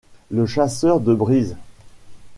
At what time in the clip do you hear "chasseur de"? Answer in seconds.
0.47-1.13